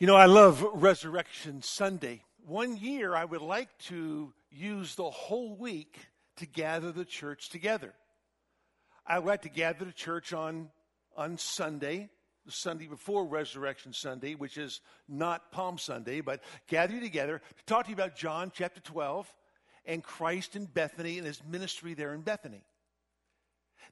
[0.00, 2.22] You know, I love Resurrection Sunday.
[2.46, 5.98] One year, I would like to use the whole week
[6.38, 7.92] to gather the church together.
[9.06, 10.70] I would like to gather the church on,
[11.18, 12.08] on Sunday,
[12.46, 17.64] the Sunday before Resurrection Sunday, which is not Palm Sunday, but gather you together to
[17.66, 19.30] talk to you about John chapter 12
[19.84, 22.64] and Christ in Bethany and his ministry there in Bethany.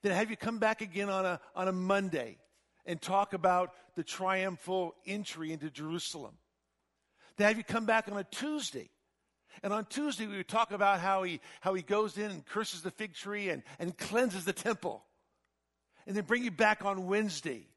[0.01, 2.39] Then have you come back again on a, on a Monday
[2.89, 6.35] and talk about the triumphal entry into Jerusalem.
[7.37, 8.91] Then have you come back on a Tuesday.
[9.63, 12.83] And on Tuesday, we would talk about how he, how he goes in and curses
[12.83, 15.05] the fig tree and, and cleanses the temple.
[16.07, 17.68] And then bring you back on Wednesday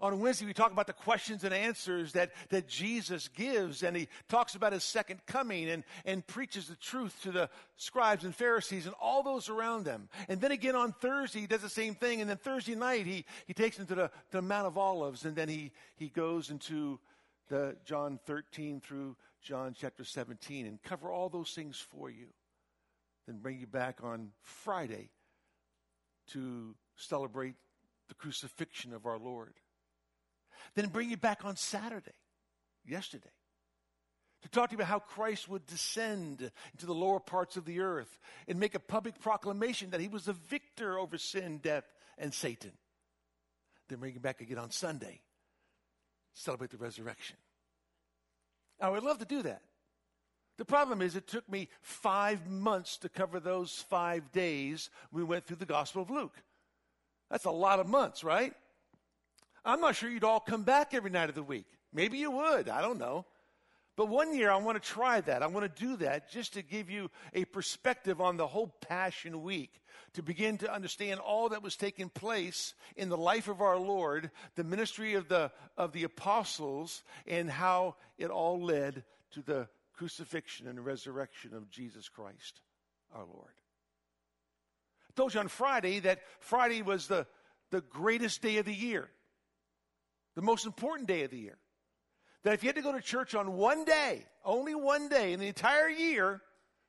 [0.00, 4.08] on Wednesday, we talk about the questions and answers that, that Jesus gives, and he
[4.28, 8.86] talks about his second coming and, and preaches the truth to the scribes and Pharisees
[8.86, 10.08] and all those around them.
[10.28, 12.20] And then again on Thursday, he does the same thing.
[12.20, 15.24] And then Thursday night, he, he takes them to the, to the Mount of Olives,
[15.24, 16.98] and then he, he goes into
[17.48, 22.26] the John 13 through John chapter 17 and cover all those things for you.
[23.26, 25.10] Then bring you back on Friday
[26.28, 27.54] to celebrate
[28.08, 29.54] the crucifixion of our Lord.
[30.74, 32.12] Then bring you back on Saturday,
[32.86, 33.30] yesterday,
[34.42, 37.80] to talk to you about how Christ would descend into the lower parts of the
[37.80, 41.84] earth and make a public proclamation that he was the victor over sin, death,
[42.16, 42.72] and Satan.
[43.88, 45.20] Then bring you back again on Sunday,
[46.32, 47.36] celebrate the resurrection.
[48.80, 49.62] I would love to do that.
[50.56, 55.46] The problem is, it took me five months to cover those five days we went
[55.46, 56.36] through the Gospel of Luke.
[57.30, 58.52] That's a lot of months, right?
[59.64, 61.66] I'm not sure you'd all come back every night of the week.
[61.92, 62.68] Maybe you would.
[62.68, 63.26] I don't know.
[63.96, 65.42] But one year I want to try that.
[65.42, 69.42] I want to do that just to give you a perspective on the whole Passion
[69.42, 69.82] Week,
[70.14, 74.30] to begin to understand all that was taking place in the life of our Lord,
[74.54, 80.66] the ministry of the, of the apostles, and how it all led to the crucifixion
[80.66, 82.62] and resurrection of Jesus Christ,
[83.14, 83.52] our Lord.
[85.10, 87.26] I told you on Friday that Friday was the,
[87.70, 89.10] the greatest day of the year
[90.40, 91.58] the most important day of the year.
[92.44, 95.40] That if you had to go to church on one day, only one day in
[95.40, 96.40] the entire year,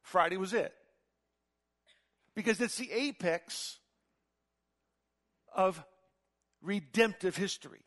[0.01, 0.73] Friday was it.
[2.33, 3.79] Because it's the apex
[5.53, 5.83] of
[6.61, 7.81] redemptive history.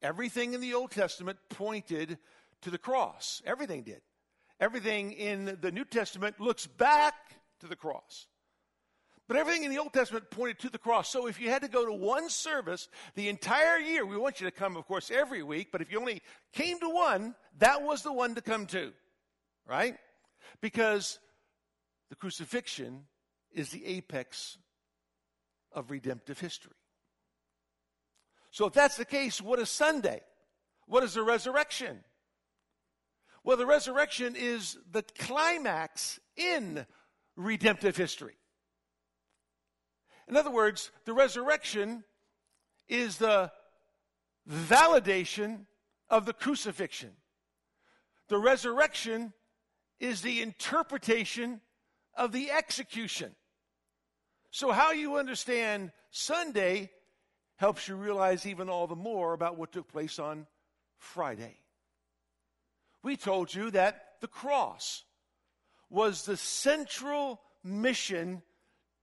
[0.00, 2.16] Everything in the Old Testament pointed
[2.62, 3.42] to the cross.
[3.44, 4.00] Everything did.
[4.58, 7.14] Everything in the New Testament looks back
[7.60, 8.28] to the cross.
[9.30, 11.08] But everything in the Old Testament pointed to the cross.
[11.08, 14.46] So if you had to go to one service the entire year, we want you
[14.46, 16.20] to come, of course, every week, but if you only
[16.52, 18.92] came to one, that was the one to come to,
[19.68, 19.94] right?
[20.60, 21.20] Because
[22.08, 23.04] the crucifixion
[23.52, 24.58] is the apex
[25.70, 26.74] of redemptive history.
[28.50, 30.22] So if that's the case, what is Sunday?
[30.86, 32.00] What is the resurrection?
[33.44, 36.84] Well, the resurrection is the climax in
[37.36, 38.34] redemptive history.
[40.30, 42.04] In other words, the resurrection
[42.88, 43.50] is the
[44.48, 45.66] validation
[46.08, 47.10] of the crucifixion.
[48.28, 49.32] The resurrection
[49.98, 51.60] is the interpretation
[52.14, 53.34] of the execution.
[54.52, 56.92] So, how you understand Sunday
[57.56, 60.46] helps you realize even all the more about what took place on
[60.96, 61.58] Friday.
[63.02, 65.02] We told you that the cross
[65.88, 68.42] was the central mission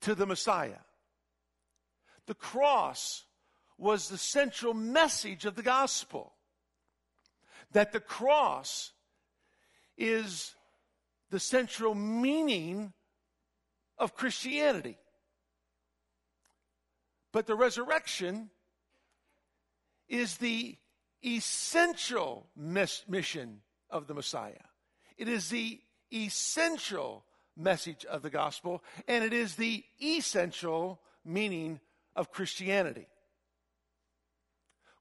[0.01, 0.79] to the Messiah.
[2.27, 3.23] The cross
[3.77, 6.33] was the central message of the gospel.
[7.71, 8.91] That the cross
[9.97, 10.55] is
[11.29, 12.93] the central meaning
[13.97, 14.97] of Christianity.
[17.31, 18.49] But the resurrection
[20.07, 20.77] is the
[21.25, 24.53] essential mission of the Messiah.
[25.17, 25.81] It is the
[26.13, 31.79] essential message of the gospel, and it is the essential meaning
[32.17, 33.07] of Christianity.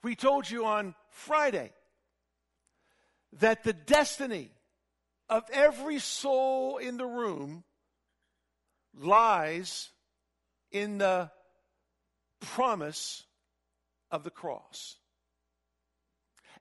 [0.02, 1.72] We told you on Friday
[3.40, 4.50] that the destiny
[5.28, 7.64] of every soul in the room
[8.94, 9.90] lies
[10.70, 11.30] in the
[12.40, 13.24] promise
[14.10, 14.96] of the cross.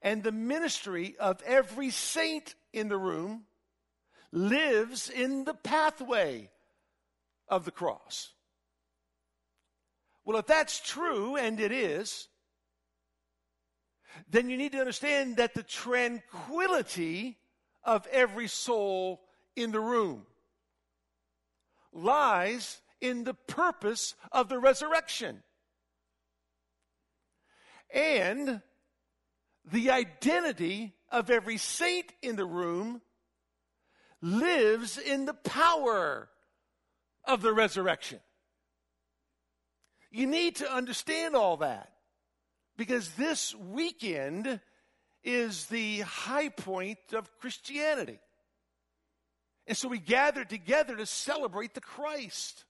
[0.01, 3.43] And the ministry of every saint in the room
[4.31, 6.49] lives in the pathway
[7.47, 8.34] of the cross.
[10.25, 12.27] Well, if that's true, and it is,
[14.29, 17.37] then you need to understand that the tranquility
[17.83, 19.21] of every soul
[19.55, 20.25] in the room
[21.93, 25.43] lies in the purpose of the resurrection.
[27.93, 28.61] And
[29.63, 33.01] the identity of every saint in the room
[34.21, 36.29] lives in the power
[37.23, 38.19] of the resurrection.
[40.15, 41.91] You need to understand all that
[42.77, 44.61] because this weekend
[45.25, 48.19] is the high point of Christianity.
[49.67, 52.63] And so we gather together to celebrate the Christ.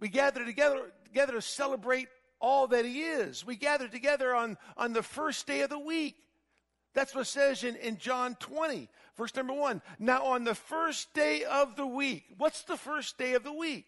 [0.00, 2.08] We gather together, together to celebrate
[2.40, 3.44] all that He is.
[3.44, 6.16] We gather together on, on the first day of the week.
[6.94, 9.82] That's what it says in, in John 20, verse number one.
[9.98, 13.84] Now, on the first day of the week, what's the first day of the week?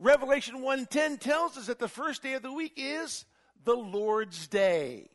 [0.00, 3.26] Revelation 1:10 tells us that the first day of the week is
[3.64, 5.10] the Lord's day.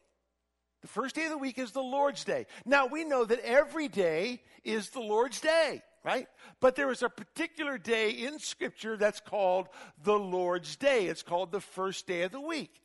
[0.82, 2.46] The first day of the week is the Lord's day.
[2.64, 6.28] Now we know that every day is the Lord's day, right?
[6.60, 9.68] But there is a particular day in scripture that's called
[10.04, 11.08] the Lord's day.
[11.08, 12.84] It's called the first day of the week.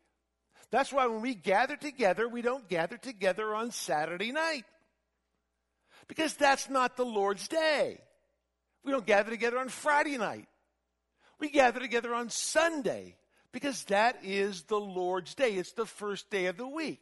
[0.71, 4.65] That's why when we gather together, we don't gather together on Saturday night.
[6.09, 8.01] Because that's not the Lord's day.
[8.85, 10.49] We don't gather together on Friday night.
[11.41, 13.17] We gather together on Sunday
[13.51, 15.55] because that is the Lord's day.
[15.55, 17.01] It's the first day of the week.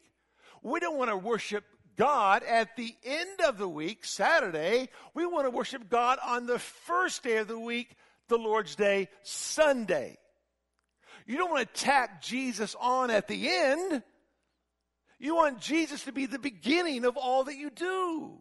[0.62, 1.64] We don't want to worship
[1.96, 4.88] God at the end of the week, Saturday.
[5.12, 7.96] We want to worship God on the first day of the week,
[8.28, 10.16] the Lord's day, Sunday.
[11.26, 14.02] You don't want to tack Jesus on at the end.
[15.18, 18.38] You want Jesus to be the beginning of all that you do.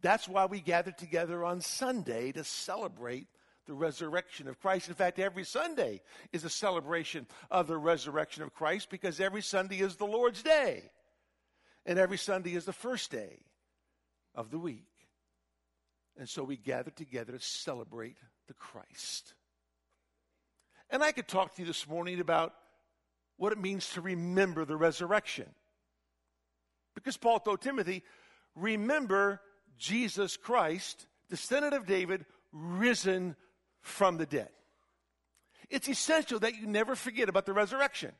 [0.00, 3.26] That's why we gather together on Sunday to celebrate
[3.68, 4.88] the resurrection of Christ.
[4.88, 6.00] In fact, every Sunday
[6.32, 10.90] is a celebration of the resurrection of Christ because every Sunday is the Lord's day.
[11.84, 13.40] And every Sunday is the first day
[14.34, 14.88] of the week.
[16.18, 18.16] And so we gather together to celebrate
[18.48, 19.34] the Christ.
[20.88, 22.54] And I could talk to you this morning about
[23.36, 25.46] what it means to remember the resurrection.
[26.94, 28.02] Because Paul told Timothy,
[28.56, 29.42] remember
[29.76, 33.36] Jesus Christ, descendant of David, risen
[33.88, 34.50] from the dead.
[35.70, 38.12] It's essential that you never forget about the resurrection.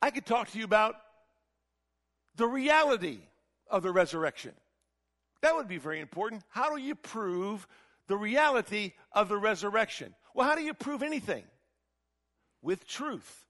[0.00, 0.96] I could talk to you about
[2.36, 3.18] the reality
[3.68, 4.52] of the resurrection.
[5.42, 6.42] That would be very important.
[6.48, 7.66] How do you prove
[8.06, 10.14] the reality of the resurrection?
[10.34, 11.44] Well, how do you prove anything?
[12.62, 13.46] With truth.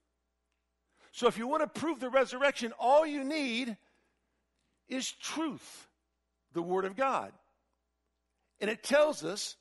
[1.12, 3.76] So if you want to prove the resurrection, all you need
[4.88, 5.88] is truth,
[6.52, 7.32] the Word of God.
[8.60, 9.56] And it tells us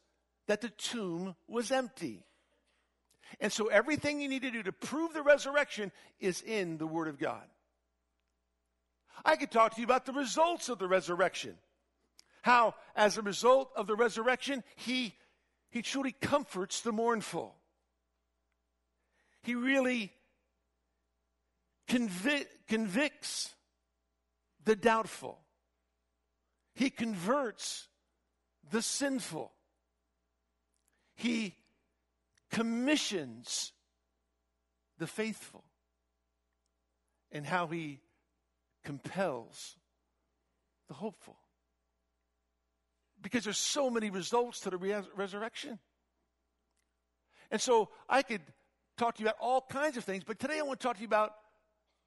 [0.49, 2.25] that the tomb was empty.
[3.39, 7.07] And so everything you need to do to prove the resurrection is in the Word
[7.07, 7.43] of God.
[9.23, 11.53] I could talk to you about the results of the resurrection.
[12.41, 15.13] How, as a result of the resurrection, He
[15.69, 17.53] he truly comforts the mournful.
[19.43, 20.11] He really
[21.87, 23.53] convi- convicts
[24.65, 25.37] the doubtful.
[26.73, 27.87] He converts
[28.71, 29.51] the sinful.
[31.19, 31.55] He
[32.49, 33.73] commissions
[34.97, 35.63] the faithful.
[37.31, 37.99] And how he
[38.83, 39.75] compels
[40.87, 41.37] the hopeful
[43.21, 45.77] because there's so many results to the res- resurrection.
[47.51, 48.41] And so I could
[48.97, 51.01] talk to you about all kinds of things, but today I want to talk to
[51.01, 51.33] you about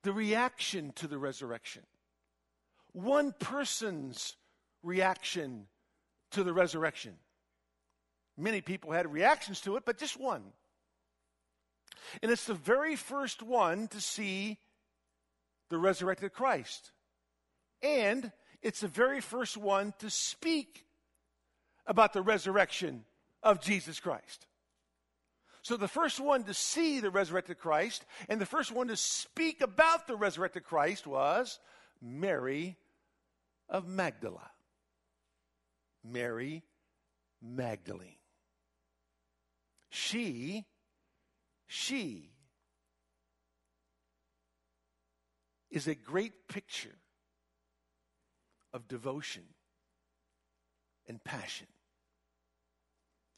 [0.02, 1.82] the reaction to the resurrection.
[2.92, 4.36] One person's
[4.82, 5.66] reaction
[6.32, 7.14] to the resurrection.
[8.36, 10.42] Many people had reactions to it, but just one.
[12.22, 14.58] And it's the very first one to see
[15.70, 16.92] the resurrected Christ.
[17.82, 20.86] And it's the very first one to speak
[21.86, 23.04] about the resurrection
[23.42, 24.46] of Jesus Christ.
[25.62, 29.60] So, the first one to see the resurrected Christ and the first one to speak
[29.60, 31.60] about the resurrected Christ was
[32.00, 32.76] Mary
[33.68, 34.50] of Magdala.
[36.04, 36.64] Mary
[37.40, 38.16] Magdalene.
[39.94, 40.64] She,
[41.66, 42.30] she
[45.70, 46.96] is a great picture
[48.72, 49.42] of devotion
[51.06, 51.66] and passion.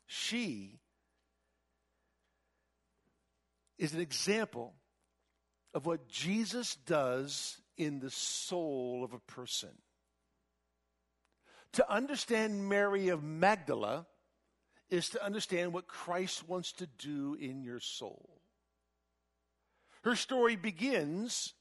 [0.07, 0.79] She
[3.77, 4.75] is an example
[5.75, 9.71] of what Jesus does in the soul of a person.
[11.73, 14.07] To understand Mary of Magdala
[14.91, 18.41] is to understand what Christ wants to do in your soul.
[20.03, 21.55] Her story begins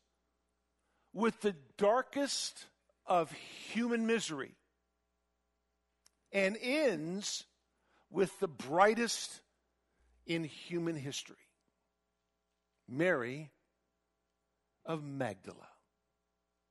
[1.13, 2.65] with the darkest
[3.06, 4.56] of human misery
[6.32, 7.46] and ends
[8.10, 9.42] with the brightest
[10.25, 11.36] in human history
[12.88, 13.51] Mary
[14.86, 15.68] of Magdala.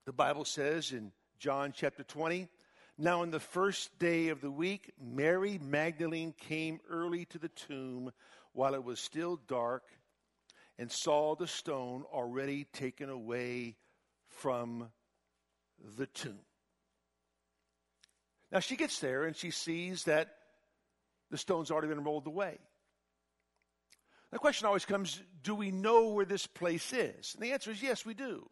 [0.05, 2.49] The Bible says in John chapter 20,
[2.99, 8.13] now, on the first day of the week, Mary Magdalene came early to the tomb
[8.53, 9.85] while it was still dark
[10.79, 13.77] and saw the stone already taken away
[14.29, 14.91] from
[15.97, 16.39] the tomb.
[18.51, 20.37] Now, she gets there and she sees that
[21.31, 22.59] the stone's already been rolled away.
[24.31, 27.35] The question always comes do we know where this place is?
[27.35, 28.49] And the answer is yes, we do.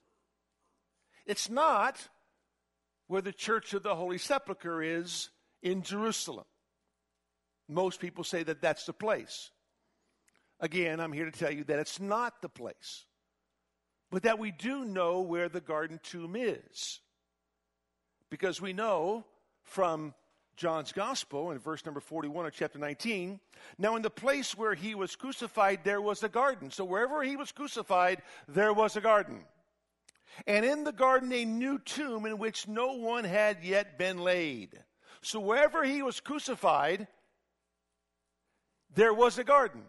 [1.27, 2.09] It's not
[3.11, 5.31] where the Church of the Holy Sepulchre is
[5.65, 6.45] in Jerusalem.
[7.69, 9.51] Most people say that that's the place.
[10.61, 13.07] Again, I'm here to tell you that it's not the place,
[14.13, 17.01] but that we do know where the garden tomb is.
[18.31, 19.25] Because we know
[19.65, 20.15] from
[20.55, 23.41] John's Gospel in verse number 41 of chapter 19.
[23.77, 26.71] Now, in the place where he was crucified, there was a garden.
[26.71, 29.41] So, wherever he was crucified, there was a garden
[30.47, 34.83] and in the garden a new tomb in which no one had yet been laid.
[35.23, 37.07] So wherever he was crucified,
[38.95, 39.83] there was a garden.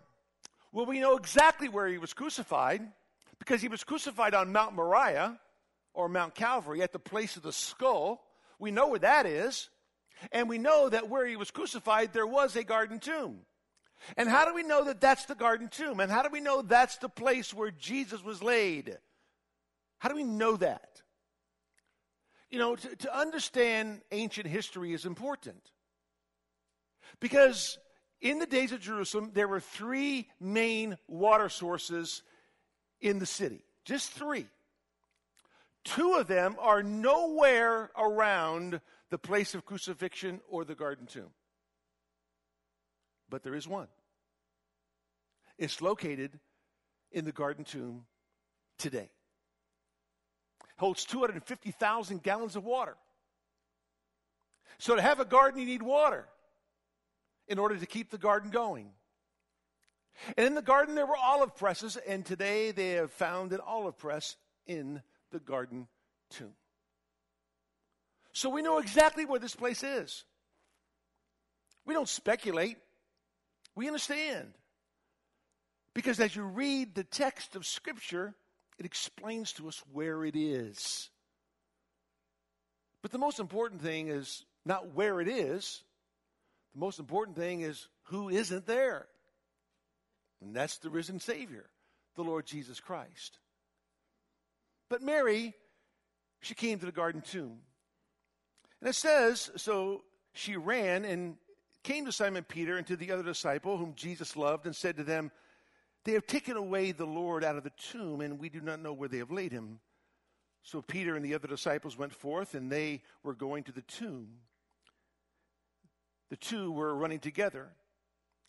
[0.72, 2.82] Well, we know exactly where he was crucified
[3.40, 5.40] because he was crucified on Mount Moriah
[5.94, 8.24] or Mount Calvary at the place of the skull.
[8.60, 9.70] We know where that is.
[10.32, 13.40] And we know that where he was crucified, there was a garden tomb.
[14.18, 16.00] And how do we know that that's the garden tomb?
[16.00, 18.98] And how do we know that's the place where Jesus was laid?
[20.02, 21.00] How do we know that?
[22.50, 25.62] You know, to, to understand ancient history is important.
[27.20, 27.78] Because
[28.20, 32.24] in the days of Jerusalem, there were three main water sources
[33.00, 33.64] in the city.
[33.86, 34.48] Just three.
[35.84, 38.82] Two of them are nowhere around
[39.12, 41.30] the place of crucifixion or the garden tomb.
[43.30, 43.88] But there is one.
[45.60, 46.40] It's located
[47.12, 48.06] in the garden tomb
[48.80, 49.12] today
[50.82, 52.98] holds 250,000 gallons of water.
[54.80, 56.26] So, to have a garden, you need water
[57.48, 58.90] in order to keep the garden going.
[60.36, 63.96] And in the garden, there were olive presses, and today they have found an olive
[64.00, 65.88] press in the garden
[66.32, 66.56] tomb.
[68.34, 70.24] So, we know exactly where this place is.
[71.86, 72.78] We don't speculate,
[73.76, 74.54] we understand.
[75.94, 78.34] Because as you read the text of Scripture,
[78.82, 81.12] it explains to us where it is.
[83.04, 85.84] But the most important thing is not where it is,
[86.74, 89.06] the most important thing is who isn't there.
[90.42, 91.70] And that's the risen Savior,
[92.16, 93.38] the Lord Jesus Christ.
[94.90, 95.54] But Mary,
[96.40, 97.60] she came to the garden tomb.
[98.80, 100.02] And it says, so
[100.34, 101.36] she ran and
[101.84, 105.04] came to Simon Peter and to the other disciple whom Jesus loved and said to
[105.04, 105.30] them,
[106.04, 108.94] they have taken away the Lord out of the tomb, and we do not know
[108.94, 109.80] where they have laid him.
[110.64, 114.28] So Peter and the other disciples went forth, and they were going to the tomb.
[116.30, 117.70] The two were running together,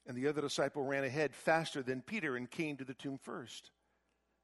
[0.06, 3.70] and the other disciple ran ahead faster than Peter and came to the tomb first.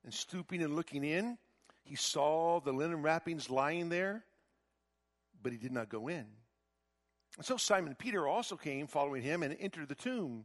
[0.05, 1.39] And stooping and looking in,
[1.85, 4.25] he saw the linen wrappings lying there,
[5.43, 6.27] but he did not go in.
[7.37, 10.45] And so Simon Peter also came following him and entered the tomb.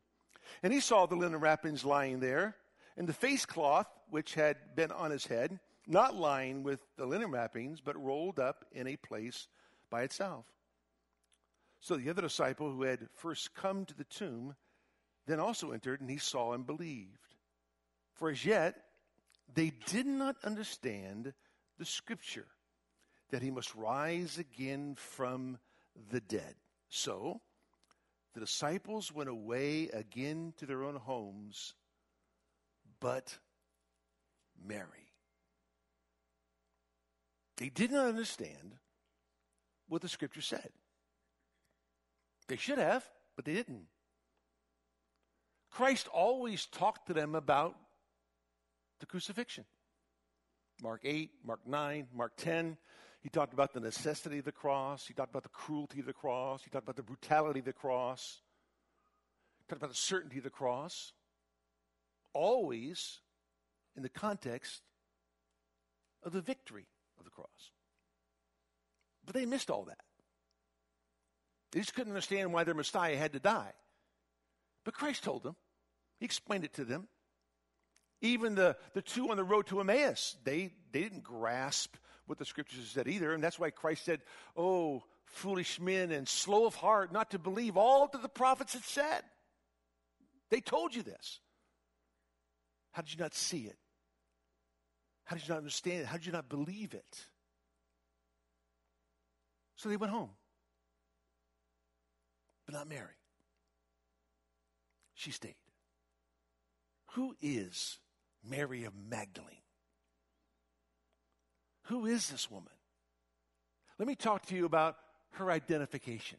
[0.62, 2.56] And he saw the linen wrappings lying there,
[2.98, 7.32] and the face cloth which had been on his head, not lying with the linen
[7.32, 9.48] wrappings, but rolled up in a place
[9.90, 10.46] by itself.
[11.80, 14.56] So the other disciple who had first come to the tomb
[15.26, 17.18] then also entered, and he saw and believed.
[18.14, 18.76] For as yet
[19.54, 21.34] they did not understand
[21.78, 22.48] the scripture
[23.32, 25.58] that he must rise again from
[26.10, 26.56] the dead.
[26.90, 27.42] So,
[28.34, 31.74] the disciples went away again to their own homes,
[33.00, 33.38] but
[34.66, 35.14] Mary.
[37.58, 38.76] They did not understand
[39.88, 40.70] what the scripture said.
[42.48, 43.86] They should have, but they didn't.
[45.72, 47.76] Christ always talked to them about
[49.00, 49.66] the crucifixion.
[50.82, 52.78] Mark 8, Mark 9, Mark 10.
[53.24, 55.08] He talked about the necessity of the cross.
[55.08, 56.62] He talked about the cruelty of the cross.
[56.64, 58.42] He talked about the brutality of the cross.
[59.60, 61.14] He talked about the certainty of the cross.
[62.34, 63.22] Always
[63.96, 64.82] in the context
[66.22, 66.86] of the victory
[67.18, 67.72] of the cross.
[69.26, 70.02] But they missed all that.
[71.72, 73.72] They just couldn't understand why their Messiah had to die.
[74.84, 75.56] But Christ told them,
[76.20, 77.08] He explained it to them.
[78.22, 82.46] Even the, the two on the road to Emmaus, they, they didn't grasp what the
[82.46, 83.34] scriptures said either.
[83.34, 84.22] And that's why Christ said,
[84.56, 88.84] Oh, foolish men and slow of heart not to believe all that the prophets had
[88.84, 89.22] said.
[90.50, 91.40] They told you this.
[92.92, 93.78] How did you not see it?
[95.26, 96.06] How did you not understand it?
[96.06, 97.26] How did you not believe it?
[99.76, 100.30] So they went home.
[102.66, 103.18] But not Mary.
[105.16, 105.56] She stayed.
[107.14, 107.98] Who is
[108.48, 109.58] Mary of Magdalene?
[111.84, 112.72] Who is this woman?
[114.00, 114.98] Let me talk to you about
[115.32, 116.38] her identification.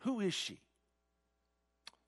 [0.00, 0.58] Who is she?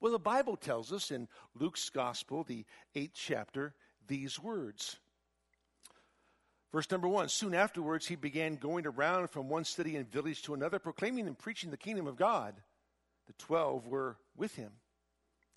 [0.01, 3.75] Well, the Bible tells us in Luke's Gospel, the eighth chapter,
[4.07, 4.97] these words.
[6.73, 10.55] Verse number one Soon afterwards, he began going around from one city and village to
[10.55, 12.55] another, proclaiming and preaching the kingdom of God.
[13.27, 14.73] The twelve were with him,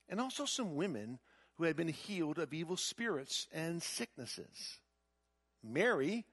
[0.10, 1.20] and also some women
[1.56, 4.81] who had been healed of evil spirits and sicknesses.
[5.64, 6.26] Mary,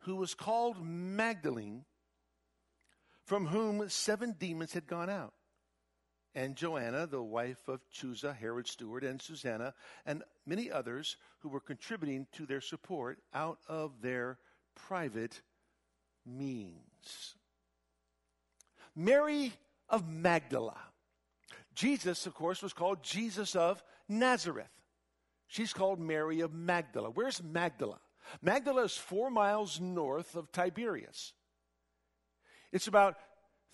[0.00, 1.84] who was called Magdalene,
[3.24, 5.32] from whom seven demons had gone out
[6.34, 9.74] and Joanna, the wife of Chuza, Herod's steward, and Susanna,
[10.06, 14.38] and many others who were contributing to their support out of their
[14.74, 15.42] private
[16.24, 17.36] means.
[18.96, 19.52] Mary
[19.88, 20.78] of Magdala.
[21.74, 24.70] Jesus, of course, was called Jesus of Nazareth.
[25.46, 27.10] She's called Mary of Magdala.
[27.10, 27.98] Where's Magdala?
[28.40, 31.32] Magdala is four miles north of Tiberias.
[32.72, 33.16] It's about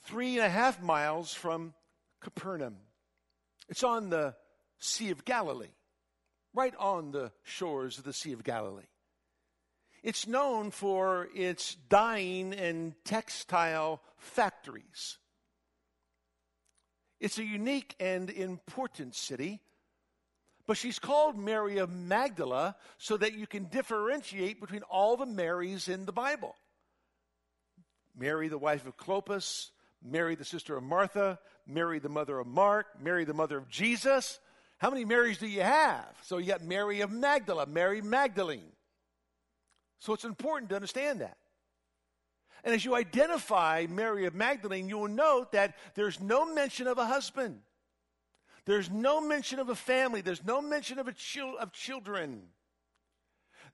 [0.04, 1.74] three and a half miles from
[2.20, 2.76] Capernaum.
[3.68, 4.34] It's on the
[4.78, 5.74] Sea of Galilee,
[6.54, 8.86] right on the shores of the Sea of Galilee.
[10.02, 15.18] It's known for its dyeing and textile factories.
[17.20, 19.60] It's a unique and important city,
[20.68, 25.88] but she's called Mary of Magdala so that you can differentiate between all the Marys
[25.88, 26.54] in the Bible.
[28.14, 29.70] Mary, the wife of Clopas,
[30.04, 34.38] Mary, the sister of Martha, Mary, the mother of Mark, Mary, the mother of Jesus.
[34.76, 36.04] How many Marys do you have?
[36.24, 38.72] So you got Mary of Magdala, Mary Magdalene.
[40.00, 41.38] So it's important to understand that.
[42.62, 46.98] And as you identify Mary of Magdalene, you will note that there's no mention of
[46.98, 47.60] a husband.
[48.68, 50.20] There's no mention of a family.
[50.20, 52.42] There's no mention of, a chil- of children.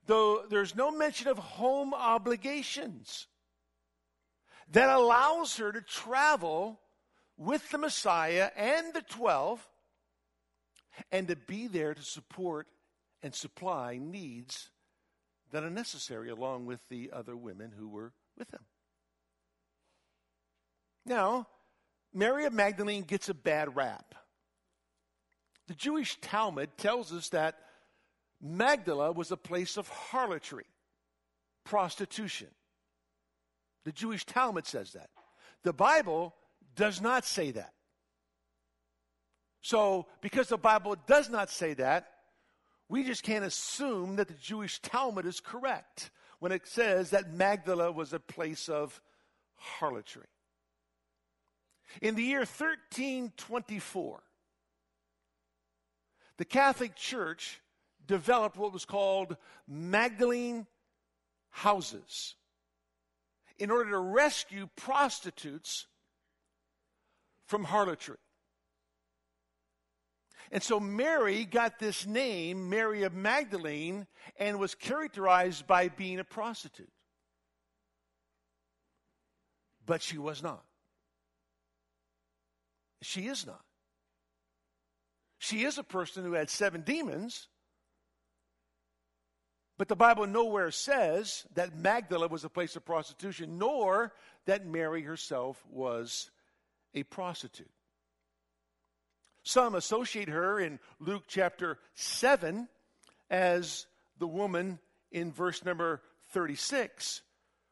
[0.05, 3.27] Though there's no mention of home obligations
[4.71, 6.79] that allows her to travel
[7.35, 9.67] with the Messiah and the 12
[11.11, 12.67] and to be there to support
[13.21, 14.69] and supply needs
[15.51, 18.63] that are necessary along with the other women who were with him.
[21.05, 21.49] Now,
[22.13, 24.15] Mary of Magdalene gets a bad rap.
[25.67, 27.55] The Jewish Talmud tells us that
[28.41, 30.65] Magdala was a place of harlotry,
[31.63, 32.49] prostitution.
[33.85, 35.09] The Jewish Talmud says that.
[35.63, 36.35] The Bible
[36.75, 37.73] does not say that.
[39.61, 42.07] So, because the Bible does not say that,
[42.87, 47.91] we just can't assume that the Jewish Talmud is correct when it says that Magdala
[47.91, 49.01] was a place of
[49.55, 50.27] harlotry.
[52.01, 54.21] In the year 1324,
[56.37, 57.61] the Catholic Church
[58.05, 60.67] developed what was called Magdalene
[61.49, 62.35] houses
[63.57, 65.87] in order to rescue prostitutes
[67.47, 68.17] from harlotry.
[70.51, 76.23] And so Mary got this name, Mary of Magdalene, and was characterized by being a
[76.23, 76.91] prostitute.
[79.85, 80.63] But she was not.
[83.01, 83.63] She is not.
[85.45, 87.49] She is a person who had seven demons,
[89.77, 94.11] but the Bible nowhere says that Magdala was a place of prostitution, nor
[94.45, 96.31] that Mary herself was
[96.95, 97.69] a prostitute.
[99.43, 102.67] Some associate her in Luke chapter 7
[103.29, 103.85] as
[104.17, 104.79] the woman
[105.11, 107.21] in verse number 36,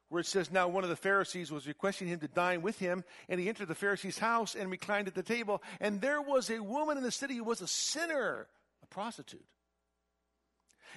[0.09, 3.03] where it says, Now one of the Pharisees was requesting him to dine with him,
[3.29, 5.61] and he entered the Pharisee's house and reclined at the table.
[5.79, 8.47] And there was a woman in the city who was a sinner,
[8.81, 9.45] a prostitute.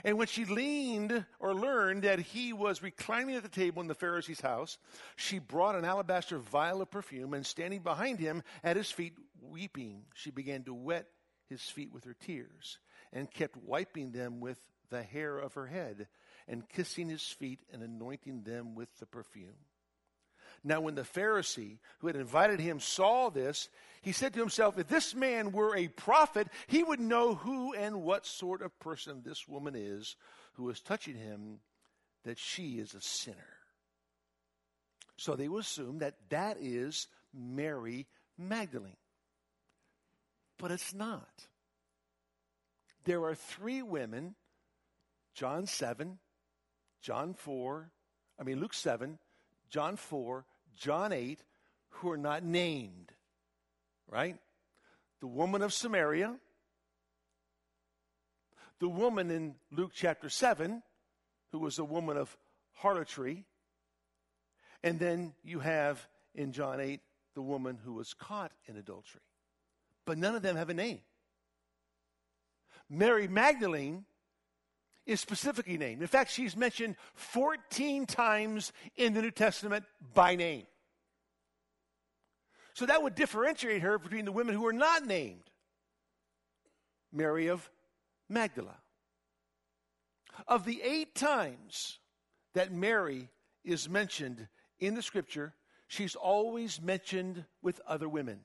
[0.05, 3.95] And when she leaned or learned that he was reclining at the table in the
[3.95, 4.79] Pharisee's house,
[5.17, 10.03] she brought an alabaster vial of perfume and standing behind him at his feet, weeping,
[10.15, 11.07] she began to wet
[11.49, 12.79] his feet with her tears
[13.13, 14.59] and kept wiping them with
[14.91, 16.09] the hair of her head
[16.49, 19.57] and kissing his feet and anointing them with the perfume.
[20.65, 23.69] Now, when the Pharisee who had invited him saw this,
[24.03, 28.03] he said to himself, If this man were a prophet, he would know who and
[28.03, 30.17] what sort of person this woman is
[30.55, 31.59] who is touching him,
[32.25, 33.37] that she is a sinner.
[35.17, 38.07] So they will assume that that is Mary
[38.39, 38.97] Magdalene.
[40.59, 41.47] But it's not.
[43.05, 44.35] There are three women
[45.37, 46.19] John 7,
[47.07, 47.89] John 4,
[48.37, 49.17] I mean, Luke 7,
[49.71, 51.39] John 4, John 8
[51.91, 53.13] who are not named,
[54.11, 54.37] right?
[55.21, 56.35] The woman of Samaria,
[58.81, 60.83] the woman in Luke chapter 7,
[61.53, 62.37] who was a woman of
[62.73, 63.45] harlotry,
[64.83, 67.01] and then you have in John 8
[67.37, 69.21] the woman who was caught in adultery.
[70.07, 71.03] But none of them have a name.
[72.91, 74.07] Mary Magdalene
[75.07, 76.03] is specifically named.
[76.03, 80.67] In fact, she's mentioned 14 times in the New Testament by name.
[82.75, 85.51] So that would differentiate her between the women who are not named.
[87.13, 87.71] Mary of
[88.29, 88.77] Magdala.
[90.47, 91.99] Of the eight times
[92.55, 93.31] that Mary
[93.65, 95.55] is mentioned in the scripture,
[95.89, 98.41] she's always mentioned with other women.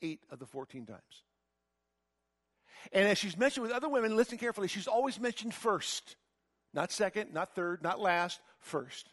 [0.00, 1.25] Eight of the 14 times.
[2.92, 6.16] And as she's mentioned with other women, listen carefully, she's always mentioned first.
[6.72, 9.08] Not second, not third, not last, first.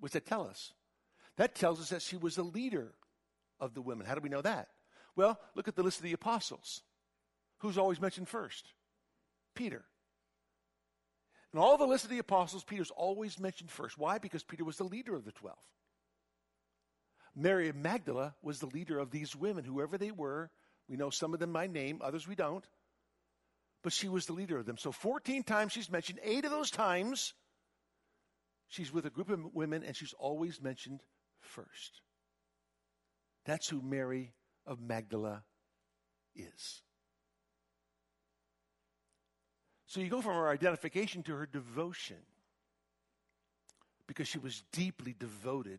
[0.00, 0.72] What's that tell us?
[1.36, 2.94] That tells us that she was a leader
[3.60, 4.06] of the women.
[4.06, 4.68] How do we know that?
[5.14, 6.82] Well, look at the list of the apostles.
[7.58, 8.72] Who's always mentioned first?
[9.54, 9.84] Peter.
[11.52, 13.96] In all the list of the apostles, Peter's always mentioned first.
[13.96, 14.18] Why?
[14.18, 15.58] Because Peter was the leader of the twelve.
[17.34, 20.50] Mary of Magdala was the leader of these women, whoever they were.
[20.88, 22.64] We know some of them by name, others we don't
[23.86, 24.76] but she was the leader of them.
[24.76, 26.18] So 14 times she's mentioned.
[26.24, 27.34] Eight of those times
[28.66, 31.04] she's with a group of women and she's always mentioned
[31.38, 32.00] first.
[33.44, 34.34] That's who Mary
[34.66, 35.44] of Magdala
[36.34, 36.82] is.
[39.86, 42.16] So you go from her identification to her devotion
[44.08, 45.78] because she was deeply devoted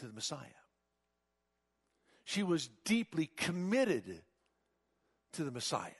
[0.00, 0.60] to the Messiah.
[2.24, 4.20] She was deeply committed
[5.32, 5.92] to the Messiah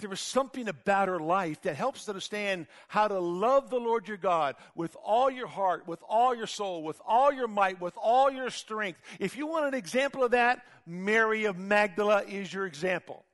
[0.00, 4.08] there was something about her life that helps us understand how to love the Lord
[4.08, 7.96] your God with all your heart, with all your soul, with all your might, with
[7.96, 9.00] all your strength.
[9.18, 13.24] If you want an example of that, Mary of Magdala is your example.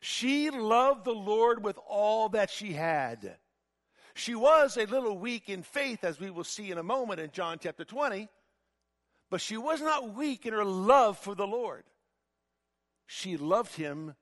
[0.00, 3.36] She loved the Lord with all that she had.
[4.14, 7.30] She was a little weak in faith, as we will see in a moment in
[7.32, 8.28] John chapter 20,
[9.30, 11.84] but she was not weak in her love for the Lord.
[13.06, 14.14] She loved him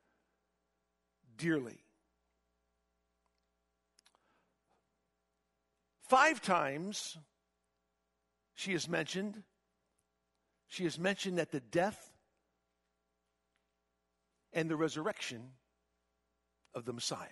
[1.37, 1.85] dearly.
[6.09, 7.17] Five times
[8.55, 9.43] she is mentioned.
[10.69, 12.13] She is mentioned at the death
[14.53, 15.51] and the resurrection
[16.75, 17.29] of the Messiah.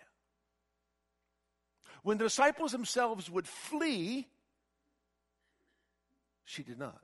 [2.02, 4.26] When the disciples themselves would flee,
[6.44, 7.00] she did not.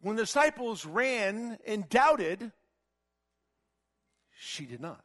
[0.00, 2.52] When the disciples ran and doubted,
[4.42, 5.02] she did not.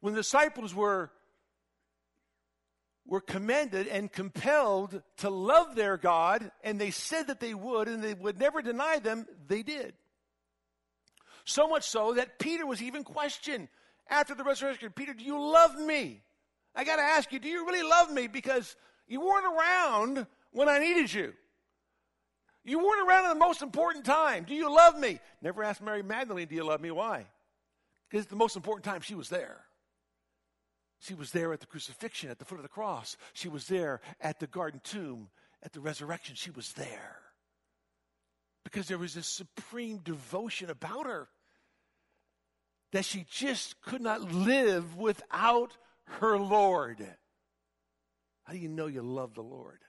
[0.00, 1.12] When the disciples were,
[3.06, 8.02] were commanded and compelled to love their God, and they said that they would, and
[8.02, 9.94] they would never deny them, they did.
[11.44, 13.68] So much so that Peter was even questioned
[14.08, 16.22] after the resurrection Peter, do you love me?
[16.74, 18.26] I got to ask you, do you really love me?
[18.26, 18.74] Because
[19.06, 21.34] you weren't around when I needed you.
[22.64, 24.44] You weren't around at the most important time.
[24.44, 25.18] Do you love me?
[25.40, 26.90] Never asked Mary Magdalene, Do you love me?
[26.90, 27.26] Why?
[28.08, 29.64] Because it's the most important time she was there.
[31.00, 33.16] She was there at the crucifixion, at the foot of the cross.
[33.32, 35.30] She was there at the garden tomb,
[35.62, 36.36] at the resurrection.
[36.36, 37.18] She was there.
[38.62, 41.28] Because there was this supreme devotion about her
[42.92, 45.76] that she just could not live without
[46.20, 47.04] her Lord.
[48.44, 49.80] How do you know you love the Lord?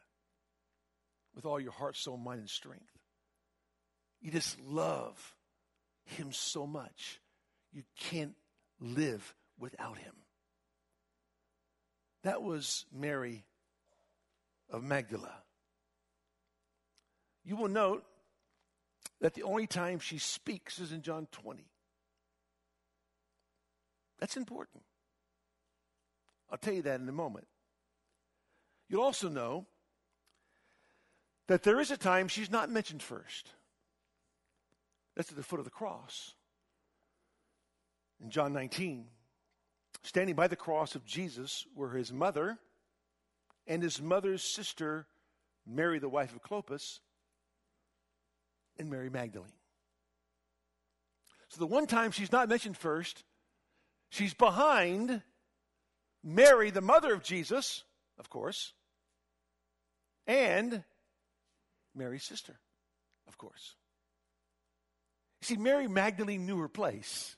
[1.36, 2.98] With all your heart, soul, mind, and strength.
[4.22, 5.36] You just love
[6.06, 7.20] Him so much,
[7.72, 8.36] you can't
[8.80, 10.14] live without Him.
[12.24, 13.44] That was Mary
[14.70, 15.34] of Magdala.
[17.44, 18.06] You will note
[19.20, 21.66] that the only time she speaks is in John 20.
[24.20, 24.84] That's important.
[26.50, 27.48] I'll tell you that in a moment.
[28.88, 29.66] You'll also know
[31.54, 33.52] that there is a time she's not mentioned first.
[35.16, 36.34] That's at the foot of the cross.
[38.20, 39.06] In John 19,
[40.02, 42.58] standing by the cross of Jesus were his mother
[43.68, 45.06] and his mother's sister,
[45.64, 47.02] Mary, the wife of Clopas,
[48.80, 49.52] and Mary Magdalene.
[51.50, 53.24] So the one time she's not mentioned first,
[54.10, 55.22] she's behind
[56.24, 57.84] Mary, the mother of Jesus,
[58.18, 58.74] of course,
[60.26, 60.84] and
[61.96, 62.60] Mary's sister,
[63.28, 63.76] of course.
[65.42, 67.36] You see, Mary Magdalene knew her place.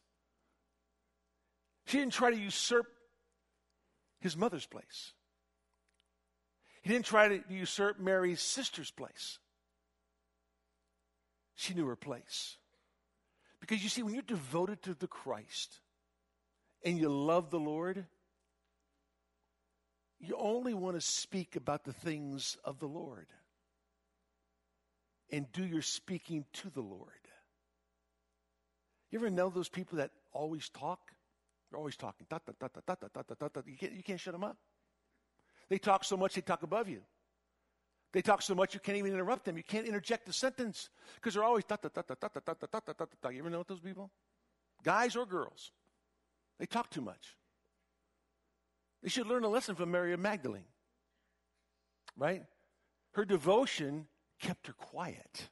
[1.88, 2.88] She didn't try to usurp
[4.20, 5.14] his mother's place.
[6.82, 9.40] He didn't try to usurp Mary's sister's place.
[11.56, 12.58] She knew her place.
[13.60, 15.80] Because you see, when you're devoted to the Christ
[16.84, 18.06] and you love the Lord,
[20.20, 23.28] you only want to speak about the things of the Lord
[25.32, 27.10] and do your speaking to the Lord.
[29.12, 31.12] You ever know those people that always talk?
[31.70, 32.28] They're always talking.
[32.30, 34.58] You, can't, you can't shut them up.
[35.70, 37.02] They talk so much, they talk above you.
[38.14, 39.58] They talk so much, you can't even interrupt them.
[39.58, 41.64] You can't interject a sentence because they're always.
[41.70, 44.12] You ever know those people?
[44.84, 45.72] Guys or girls?
[46.60, 47.36] They talk too much.
[49.04, 50.66] They should learn a lesson from Mary Magdalene.
[52.18, 52.44] Right?
[53.12, 54.08] Her devotion
[54.40, 55.50] kept her quiet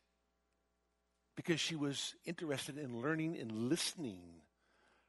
[1.35, 4.21] because she was interested in learning and listening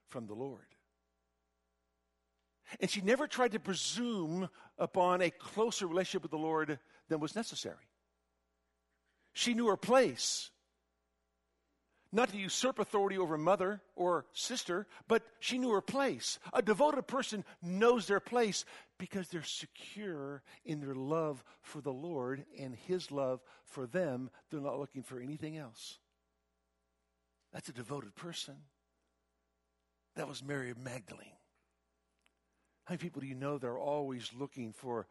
[0.09, 0.67] from the Lord.
[2.81, 7.37] And she never tried to presume upon a closer relationship with the Lord than was
[7.37, 7.89] necessary.
[9.33, 10.51] She knew her place.
[12.13, 16.39] Not to usurp authority over mother or sister, but she knew her place.
[16.53, 18.65] A devoted person knows their place
[18.99, 24.31] because they're secure in their love for the Lord and His love for them.
[24.51, 25.99] They're not looking for anything else.
[27.53, 28.57] That's a devoted person.
[30.17, 31.29] That was Mary of Magdalene.
[32.85, 35.07] How many people do you know that are always looking for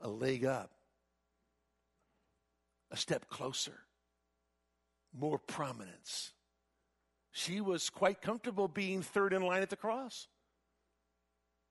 [0.00, 0.72] a leg up,
[2.90, 3.80] a step closer,
[5.16, 6.32] more prominence?
[7.30, 10.28] She was quite comfortable being third in line at the cross.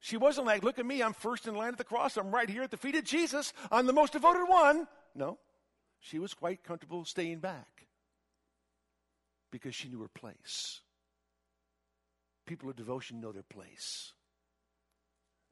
[0.03, 2.17] She wasn't like, look at me, I'm first in line at the cross.
[2.17, 3.53] I'm right here at the feet of Jesus.
[3.71, 4.85] I'm the most devoted one.
[5.15, 5.39] No,
[6.01, 7.87] she was quite comfortable staying back
[9.49, 10.81] because she knew her place.
[12.45, 14.11] People of devotion know their place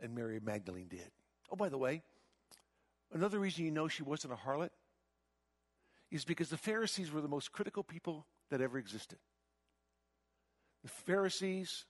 [0.01, 1.11] and Mary Magdalene did.
[1.49, 2.03] Oh, by the way,
[3.13, 4.71] another reason you know she wasn't a harlot
[6.11, 9.19] is because the Pharisees were the most critical people that ever existed.
[10.83, 11.85] The Pharisees,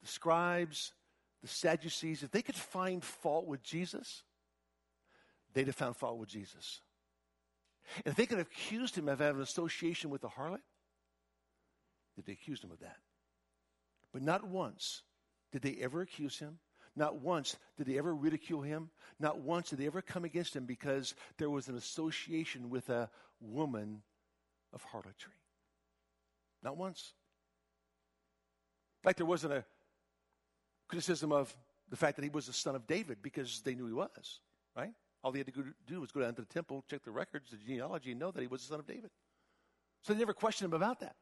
[0.00, 0.94] the scribes,
[1.42, 4.22] the Sadducees, if they could find fault with Jesus,
[5.54, 6.80] they'd have found fault with Jesus.
[8.04, 10.62] And if they could have accused him of having an association with the harlot,
[12.14, 12.96] did they accused him of that.
[14.12, 15.02] But not once
[15.50, 16.58] did they ever accuse him
[16.94, 18.90] not once did they ever ridicule him.
[19.18, 23.08] Not once did they ever come against him because there was an association with a
[23.40, 24.02] woman
[24.72, 25.32] of harlotry.
[26.62, 27.12] Not once.
[29.00, 29.64] In fact, there wasn't a
[30.92, 31.56] criticism of
[31.88, 34.40] the fact that he was the son of David because they knew he was,
[34.76, 34.92] right?
[35.24, 37.56] All they had to do was go down to the temple, check the records, the
[37.56, 39.08] genealogy, and know that he was the son of David.
[40.02, 41.16] So they never questioned him about that.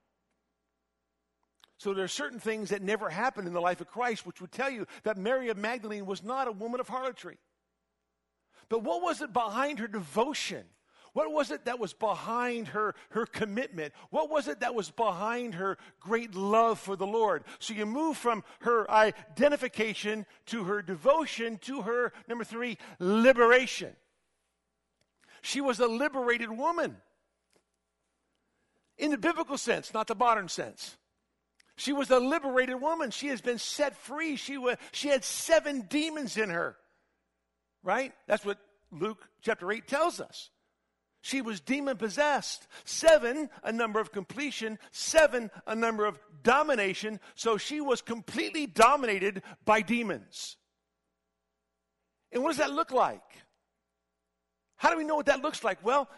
[1.79, 4.51] So there are certain things that never happened in the life of Christ, which would
[4.51, 7.39] tell you that Mary of Magdalene was not a woman of harlotry.
[8.69, 10.65] But what was it behind her devotion?
[11.13, 13.93] What was it that was behind her, her commitment?
[14.11, 17.45] What was it that was behind her great love for the Lord?
[17.59, 23.95] So you move from her identification to her devotion to her, number three, liberation.
[25.43, 26.97] She was a liberated woman.
[28.99, 30.97] In the biblical sense, not the modern sense.
[31.77, 33.11] She was a liberated woman.
[33.11, 34.37] She has been set free.
[34.37, 36.77] She, was, she had seven demons in her.
[37.83, 38.13] Right?
[38.27, 38.59] That's what
[38.93, 40.51] Luke chapter 8 tells us.
[41.23, 42.67] She was demon possessed.
[42.85, 44.79] Seven, a number of completion.
[44.91, 47.21] Seven, a number of domination.
[47.35, 50.57] So she was completely dominated by demons.
[52.33, 53.23] And what does that look like?
[54.77, 55.85] How do we know what that looks like?
[55.85, 56.09] Well,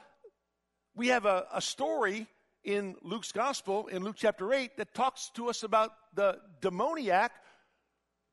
[0.94, 2.28] we have a, a story
[2.62, 7.32] in Luke's gospel, in Luke chapter 8, that talks to us about the demoniac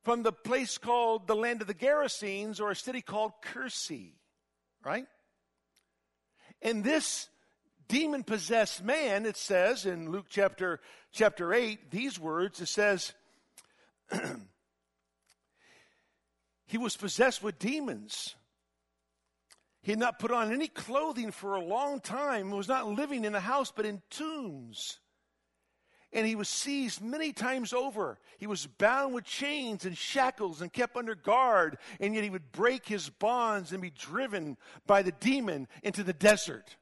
[0.04, 4.12] from the place called the land of the Gerasenes or a city called Kursi,
[4.84, 5.06] right?
[6.62, 7.28] And this
[7.88, 10.80] demon possessed man, it says in Luke chapter,
[11.12, 13.14] chapter 8, these words, it says,
[16.66, 18.36] he was possessed with demons
[19.82, 23.34] he had not put on any clothing for a long time, was not living in
[23.34, 25.00] a house, but in tombs.
[26.12, 28.18] And he was seized many times over.
[28.40, 32.52] He was bound with chains and shackles and kept under guard, and yet he would
[32.52, 36.78] break his bonds and be driven by the demon into the desert.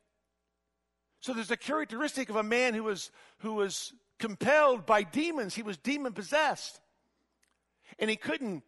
[1.19, 5.55] So there's a characteristic of a man who was, who was compelled by demons.
[5.55, 6.79] He was demon possessed.
[7.99, 8.63] And he couldn't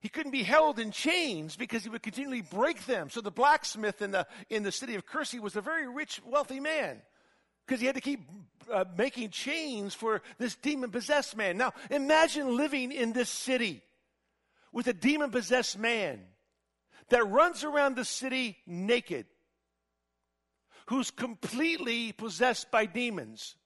[0.00, 3.10] he couldn't be held in chains because he would continually break them.
[3.10, 6.58] So the blacksmith in the, in the city of Kursi was a very rich, wealthy
[6.58, 7.02] man
[7.66, 8.20] because he had to keep
[8.72, 11.56] uh, making chains for this demon possessed man.
[11.56, 13.82] Now, imagine living in this city
[14.72, 16.20] with a demon possessed man
[17.08, 19.26] that runs around the city naked,
[20.86, 23.56] who's completely possessed by demons,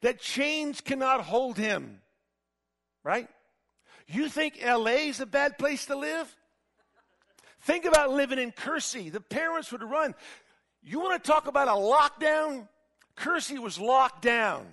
[0.00, 2.00] that chains cannot hold him,
[3.04, 3.28] right?
[4.06, 6.34] You think LA is a bad place to live?
[7.60, 9.12] Think about living in Kursi.
[9.12, 10.14] The parents would run.
[10.82, 12.68] You want to talk about a lockdown?
[13.18, 14.66] Kursi was locked down.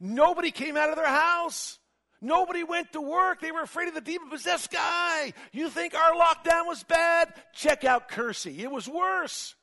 [0.00, 1.78] Nobody came out of their house.
[2.20, 3.40] Nobody went to work.
[3.40, 5.32] They were afraid of the demon possessed guy.
[5.52, 7.32] You think our lockdown was bad?
[7.52, 8.58] Check out Kursi.
[8.58, 9.54] It was worse.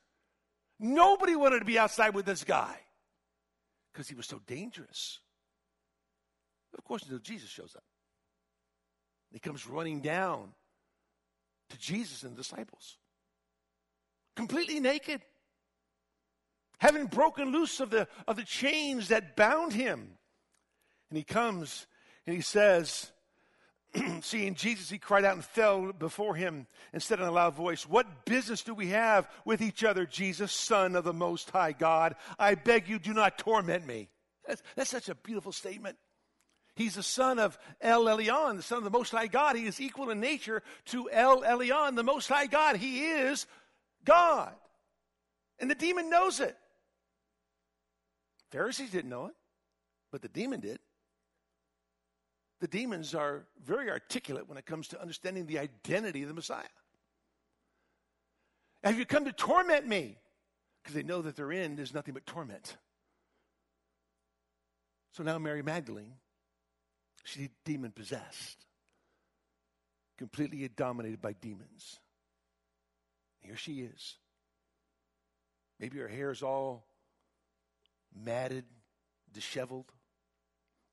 [0.79, 2.75] Nobody wanted to be outside with this guy
[3.91, 5.19] because he was so dangerous.
[6.77, 7.83] Of course, until Jesus shows up.
[9.31, 10.49] He comes running down
[11.69, 12.97] to Jesus and the disciples,
[14.35, 15.21] completely naked,
[16.79, 20.17] having broken loose of the, of the chains that bound him.
[21.09, 21.87] And he comes
[22.25, 23.11] and he says,
[24.21, 27.87] Seeing Jesus, he cried out and fell before him and said in a loud voice,
[27.87, 32.15] What business do we have with each other, Jesus, Son of the Most High God?
[32.37, 34.09] I beg you, do not torment me.
[34.47, 35.97] That's, that's such a beautiful statement.
[36.75, 39.55] He's the son of El Elyon, the son of the Most High God.
[39.55, 42.77] He is equal in nature to El Elyon, the Most High God.
[42.77, 43.47] He is
[44.05, 44.53] God.
[45.59, 46.55] And the demon knows it.
[48.51, 49.35] Pharisees didn't know it,
[50.11, 50.79] but the demon did.
[52.61, 56.63] The demons are very articulate when it comes to understanding the identity of the Messiah.
[58.83, 60.17] Have you come to torment me?
[60.81, 62.77] Because they know that their end is nothing but torment.
[65.11, 66.13] So now Mary Magdalene
[67.29, 68.65] She's demon possessed,
[70.17, 71.99] completely dominated by demons.
[73.39, 74.15] Here she is.
[75.79, 76.85] Maybe her hair is all
[78.15, 78.65] matted,
[79.33, 79.91] disheveled.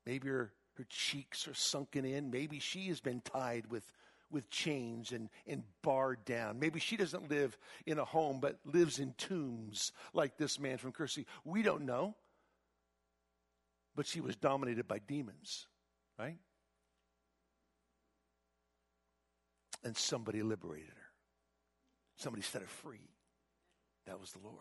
[0.05, 2.31] Maybe her, her cheeks are sunken in.
[2.31, 3.85] Maybe she has been tied with,
[4.31, 6.59] with chains and, and barred down.
[6.59, 10.91] Maybe she doesn't live in a home but lives in tombs like this man from
[10.91, 11.25] Kursi.
[11.43, 12.15] We don't know.
[13.95, 15.65] But she was dominated by demons
[16.17, 16.37] right?
[19.83, 21.11] And somebody liberated her.
[22.17, 23.09] Somebody set her free.
[24.07, 24.57] That was the Lord.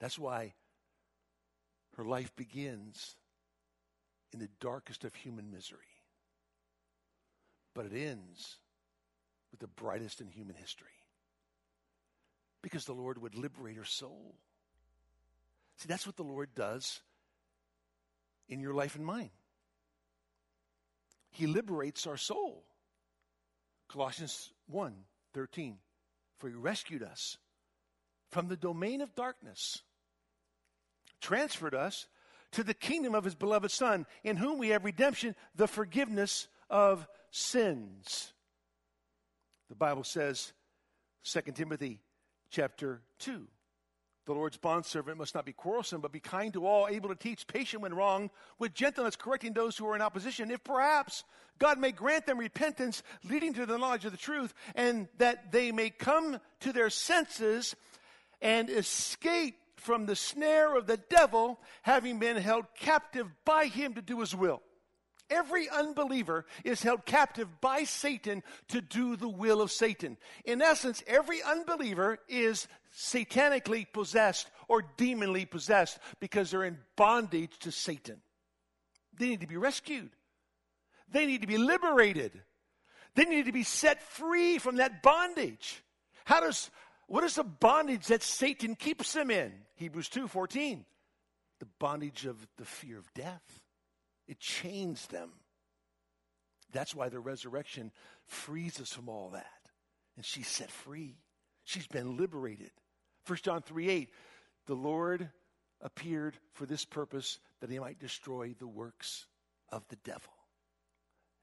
[0.00, 0.54] That's why
[1.98, 3.16] her life begins
[4.32, 5.80] in the darkest of human misery.
[7.74, 8.58] But it ends
[9.50, 10.86] with the brightest in human history.
[12.62, 14.36] Because the Lord would liberate her soul.
[15.78, 17.00] See, that's what the Lord does
[18.48, 19.30] in your life and mine.
[21.32, 22.62] He liberates our soul.
[23.88, 24.94] Colossians 1
[25.34, 25.78] 13.
[26.38, 27.38] For he rescued us
[28.30, 29.82] from the domain of darkness,
[31.20, 32.06] transferred us
[32.52, 37.06] to the kingdom of his beloved Son, in whom we have redemption, the forgiveness of
[37.30, 38.32] sins.
[39.68, 40.52] The Bible says,
[41.24, 42.00] 2 Timothy
[42.50, 43.46] chapter 2,
[44.24, 47.46] the Lord's bondservant must not be quarrelsome, but be kind to all, able to teach,
[47.46, 51.24] patient when wrong, with gentleness correcting those who are in opposition, if perhaps
[51.58, 55.72] God may grant them repentance, leading to the knowledge of the truth, and that they
[55.72, 57.74] may come to their senses
[58.40, 64.02] and escape from the snare of the devil, having been held captive by him to
[64.02, 64.62] do his will.
[65.30, 70.16] Every unbeliever is held captive by Satan to do the will of Satan.
[70.44, 77.70] In essence, every unbeliever is satanically possessed or demonly possessed because they're in bondage to
[77.70, 78.22] Satan.
[79.18, 80.10] They need to be rescued.
[81.10, 82.40] They need to be liberated.
[83.14, 85.82] They need to be set free from that bondage.
[86.24, 86.70] How does
[87.06, 89.52] what is the bondage that Satan keeps them in?
[89.78, 90.84] Hebrews 2:14.
[91.60, 93.60] The bondage of the fear of death.
[94.26, 95.40] It chains them.
[96.70, 97.92] That's why the resurrection
[98.26, 99.70] frees us from all that.
[100.16, 101.16] And she's set free.
[101.64, 102.72] She's been liberated.
[103.26, 104.14] 1 John 3 8,
[104.66, 105.30] the Lord
[105.80, 109.26] appeared for this purpose that he might destroy the works
[109.70, 110.32] of the devil.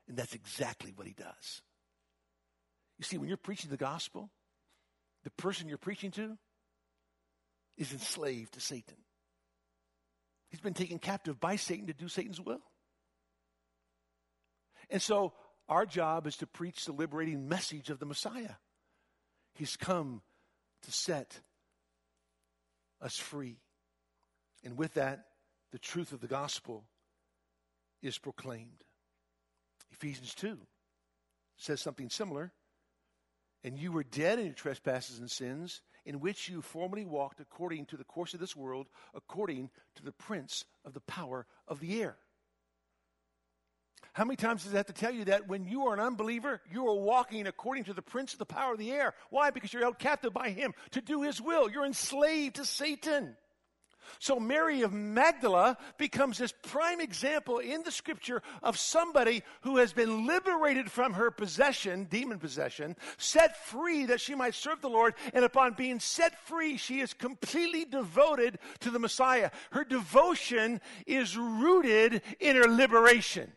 [0.07, 1.62] And that's exactly what he does.
[2.97, 4.30] You see, when you're preaching the gospel,
[5.24, 6.38] the person you're preaching to
[7.78, 8.97] is enslaved to Satan.
[10.49, 12.61] He's been taken captive by Satan to do Satan's will.
[14.89, 15.34] And so
[15.67, 18.55] our job is to preach the liberating message of the Messiah.
[19.53, 20.21] He's come
[20.84, 21.39] to set
[23.01, 23.57] us free.
[24.63, 25.26] And with that,
[25.71, 26.86] the truth of the gospel
[28.01, 28.84] is proclaimed.
[29.91, 30.57] Ephesians 2
[31.57, 32.51] says something similar.
[33.63, 37.86] And you were dead in your trespasses and sins, in which you formerly walked according
[37.88, 42.01] to the course of this world, according to the prince of the power of the
[42.01, 42.16] air
[44.14, 46.62] How many times does it have to tell you that when you are an unbeliever,
[46.72, 49.14] you are walking according to the prince of the power of the air?
[49.30, 49.49] Why?
[49.49, 51.70] Because you're held captive by him to do his will.
[51.70, 53.36] You're enslaved to Satan.
[54.20, 59.93] So Mary of Magdala becomes this prime example in the scripture of somebody who has
[59.93, 65.16] been liberated from her possession, demon possession, set free that she might serve the Lord,
[65.34, 69.51] and upon being set free, she is completely devoted to the Messiah.
[69.72, 73.51] Her devotion is rooted in her liberation.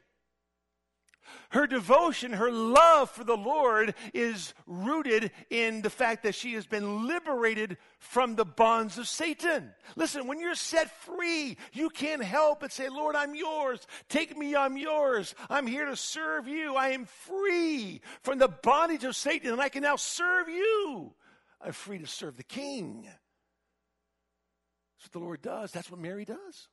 [1.51, 6.67] Her devotion, her love for the Lord is rooted in the fact that she has
[6.67, 9.73] been liberated from the bonds of Satan.
[9.97, 13.87] Listen, when you're set free, you can't help but say, Lord, I'm yours.
[14.09, 15.35] Take me, I'm yours.
[15.49, 16.77] I'm here to serve you.
[16.77, 21.15] I am free from the bondage of Satan and I can now serve you.
[21.61, 23.03] I'm free to serve the King.
[23.03, 25.73] That's what the Lord does.
[25.73, 26.69] That's what Mary does.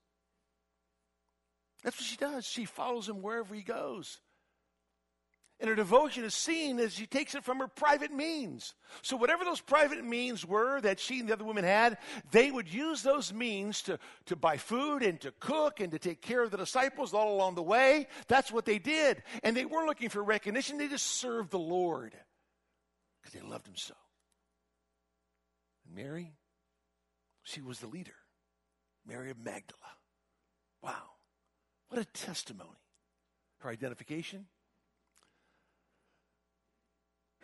[1.83, 2.45] That's what she does.
[2.45, 4.19] She follows him wherever he goes.
[5.59, 8.75] And her devotion is seen as she takes it from her private means.
[9.01, 11.97] So, whatever those private means were that she and the other women had,
[12.31, 16.21] they would use those means to, to buy food and to cook and to take
[16.21, 18.07] care of the disciples all along the way.
[18.27, 19.23] That's what they did.
[19.43, 22.13] And they weren't looking for recognition, they just served the Lord
[23.21, 23.95] because they loved him so.
[25.85, 26.33] And Mary,
[27.43, 28.15] she was the leader.
[29.07, 29.79] Mary of Magdala.
[30.81, 31.13] Wow.
[31.87, 32.69] What a testimony.
[33.59, 34.47] Her identification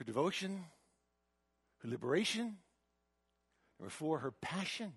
[0.01, 0.63] her devotion,
[1.83, 2.57] her liberation.
[3.79, 4.93] Number four, her passion.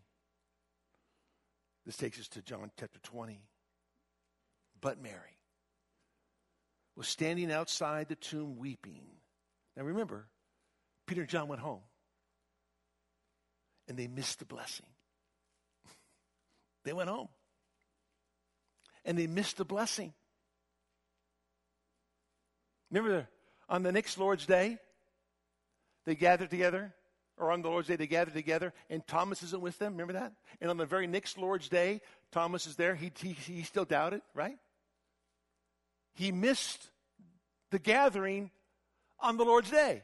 [1.85, 3.39] This takes us to John chapter 20.
[4.81, 5.37] But Mary
[6.97, 9.03] was standing outside the tomb weeping.
[9.77, 10.27] Now remember,
[11.07, 11.83] Peter and John went home
[13.87, 14.87] and they missed the blessing.
[16.85, 17.29] they went home
[19.05, 20.15] and they missed the blessing.
[22.91, 23.29] Remember
[23.69, 24.79] on the next Lord's Day,
[26.05, 26.95] they gathered together,
[27.37, 29.93] or on the Lord's Day, they gathered together, and Thomas isn't with them.
[29.93, 30.33] Remember that?
[30.61, 32.01] And on the very next Lord's Day,
[32.31, 32.95] Thomas is there.
[32.95, 34.57] He, he, he still doubted, right?
[36.15, 36.91] He missed
[37.71, 38.51] the gathering
[39.19, 40.03] on the Lord's Day.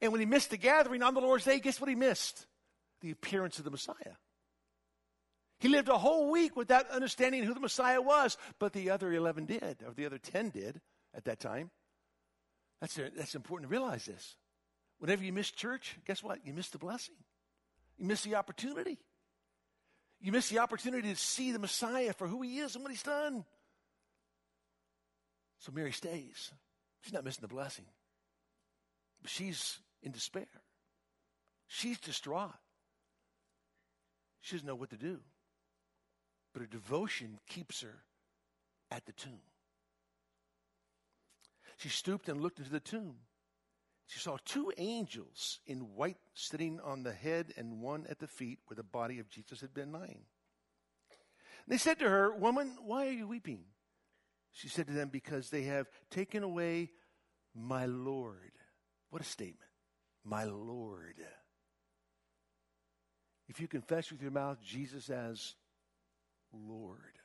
[0.00, 2.46] And when he missed the gathering on the Lord's Day, guess what he missed?
[3.00, 4.16] The appearance of the Messiah.
[5.60, 9.46] He lived a whole week without understanding who the Messiah was, but the other 11
[9.46, 10.80] did, or the other 10 did
[11.14, 11.70] at that time.
[12.80, 14.36] That's, that's important to realize this.
[14.98, 16.46] Whenever you miss church, guess what?
[16.46, 17.16] You miss the blessing.
[17.98, 18.98] You miss the opportunity.
[20.20, 23.02] You miss the opportunity to see the Messiah for who he is and what he's
[23.02, 23.44] done.
[25.58, 26.52] So Mary stays.
[27.02, 27.84] She's not missing the blessing.
[29.20, 30.46] But she's in despair.
[31.66, 32.54] She's distraught.
[34.40, 35.20] She doesn't know what to do.
[36.52, 38.04] But her devotion keeps her
[38.90, 39.40] at the tomb.
[41.78, 43.16] She stooped and looked into the tomb.
[44.06, 48.58] She saw two angels in white sitting on the head and one at the feet
[48.66, 50.22] where the body of Jesus had been lying.
[51.66, 53.64] They said to her, Woman, why are you weeping?
[54.52, 56.90] She said to them, Because they have taken away
[57.54, 58.52] my Lord.
[59.10, 59.70] What a statement.
[60.24, 61.16] My Lord.
[63.48, 65.54] If you confess with your mouth Jesus as
[66.52, 67.18] Lord,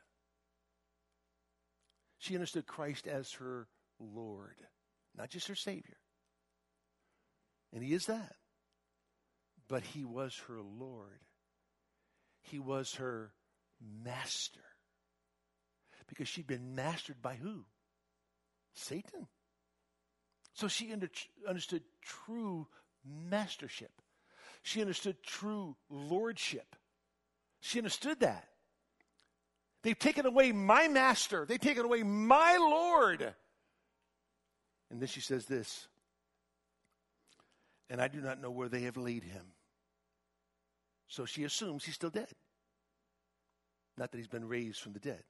[2.18, 3.68] she understood Christ as her
[3.98, 4.56] Lord,
[5.16, 5.96] not just her Savior.
[7.72, 8.36] And he is that.
[9.68, 11.20] But he was her Lord.
[12.42, 13.32] He was her
[14.04, 14.60] master.
[16.08, 17.64] Because she'd been mastered by who?
[18.74, 19.28] Satan.
[20.54, 21.08] So she under,
[21.48, 22.66] understood true
[23.04, 23.92] mastership.
[24.62, 26.76] She understood true lordship.
[27.60, 28.48] She understood that.
[29.82, 31.46] They've taken away my master.
[31.48, 33.34] They've taken away my Lord.
[34.90, 35.86] And then she says this
[37.90, 39.44] and I do not know where they have laid him.
[41.08, 42.28] So she assumes he's still dead.
[43.98, 45.24] Not that he's been raised from the dead.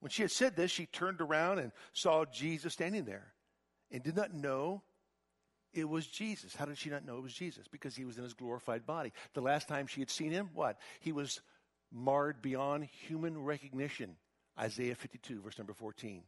[0.00, 3.32] When she had said this, she turned around and saw Jesus standing there
[3.90, 4.82] and did not know
[5.72, 6.54] it was Jesus.
[6.56, 7.68] How did she not know it was Jesus?
[7.68, 9.12] Because he was in his glorified body.
[9.34, 10.78] The last time she had seen him, what?
[11.00, 11.40] He was
[11.92, 14.16] marred beyond human recognition.
[14.58, 16.22] Isaiah 52, verse number 14.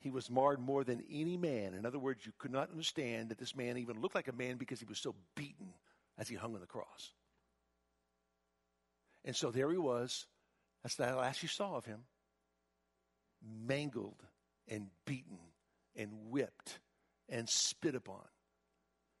[0.00, 1.74] He was marred more than any man.
[1.74, 4.56] In other words, you could not understand that this man even looked like a man
[4.56, 5.72] because he was so beaten
[6.18, 7.12] as he hung on the cross.
[9.24, 10.26] And so there he was.
[10.82, 12.00] That's the last you saw of him.
[13.66, 14.22] Mangled
[14.68, 15.38] and beaten
[15.96, 16.78] and whipped
[17.28, 18.24] and spit upon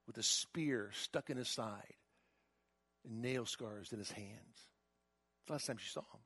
[0.06, 1.94] with a spear stuck in his side
[3.04, 4.68] and nail scars in his hands.
[5.46, 6.20] the last time she saw him.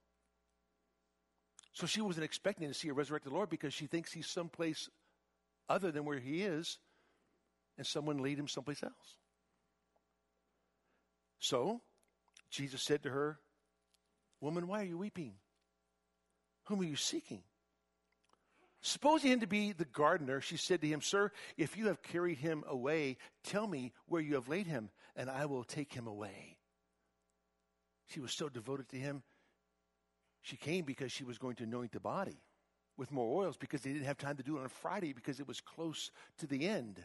[1.73, 4.89] So she wasn't expecting to see a resurrected Lord because she thinks he's someplace
[5.69, 6.79] other than where he is,
[7.77, 9.17] and someone lead him someplace else.
[11.39, 11.83] So
[12.51, 13.39] Jesus said to her,
[14.41, 15.35] Woman, why are you weeping?
[16.65, 17.43] Whom are you seeking?
[18.81, 22.39] Supposing him to be the gardener, she said to him, Sir, if you have carried
[22.39, 26.59] him away, tell me where you have laid him, and I will take him away.
[28.07, 29.23] She was so devoted to him.
[30.49, 32.41] She came because she was going to anoint the body
[32.97, 35.47] with more oils because they didn't have time to do it on Friday because it
[35.47, 37.05] was close to the end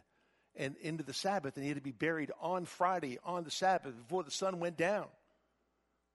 [0.55, 3.97] and into the Sabbath, and he had to be buried on Friday, on the Sabbath,
[3.97, 5.07] before the sun went down.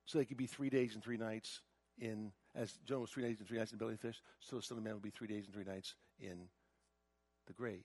[0.07, 1.61] So they could be three days and three nights
[1.99, 4.23] in, as Jonah was three days and three nights in the belly of the fish,
[4.41, 6.49] so the Son of Man would be three days and three nights in
[7.47, 7.85] the grave.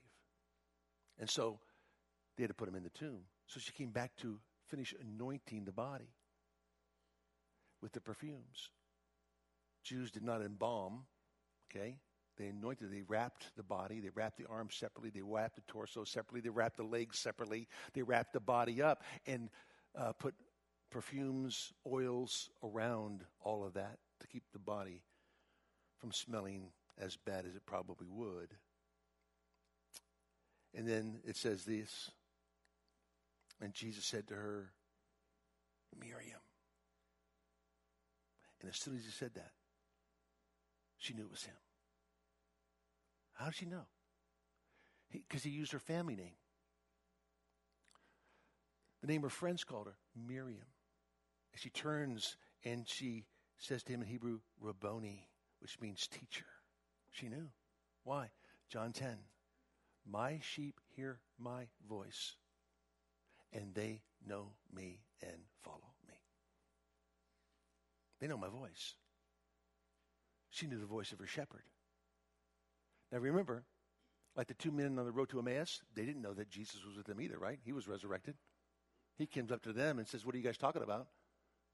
[1.18, 1.58] And so
[2.36, 3.20] they had to put him in the tomb.
[3.46, 4.38] So she came back to
[4.68, 6.14] finish anointing the body
[7.82, 8.70] with the perfumes.
[9.84, 11.04] Jews did not embalm,
[11.70, 11.98] okay?
[12.36, 16.02] They anointed, they wrapped the body, they wrapped the arms separately, they wrapped the torso
[16.02, 19.50] separately, they wrapped the legs separately, they wrapped the body up and
[19.96, 20.34] uh, put
[20.90, 25.02] perfumes, oils around all of that to keep the body
[25.98, 28.54] from smelling as bad as it probably would.
[30.74, 32.10] And then it says this,
[33.60, 34.70] and Jesus said to her,
[36.00, 36.40] Miriam.
[38.60, 39.52] And as soon as he said that,
[41.04, 41.54] she knew it was him.
[43.34, 43.86] How did she know?
[45.12, 46.36] Because he, he used her family name.
[49.02, 50.66] The name her friends called her, Miriam.
[51.52, 53.26] And she turns and she
[53.58, 55.28] says to him in Hebrew, Rabboni,
[55.60, 56.46] which means teacher.
[57.10, 57.50] She knew.
[58.04, 58.30] Why?
[58.70, 59.18] John 10.
[60.06, 62.36] My sheep hear my voice,
[63.52, 66.14] and they know me and follow me.
[68.20, 68.94] They know my voice.
[70.54, 71.64] She knew the voice of her shepherd.
[73.10, 73.64] Now remember,
[74.36, 76.96] like the two men on the road to Emmaus, they didn't know that Jesus was
[76.96, 77.58] with them either, right?
[77.64, 78.36] He was resurrected.
[79.18, 81.08] He comes up to them and says, What are you guys talking about?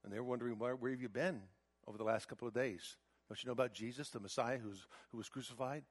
[0.03, 1.43] And they're wondering, where, where have you been
[1.87, 2.97] over the last couple of days?
[3.28, 5.85] Don't you know about Jesus, the Messiah who's, who was crucified?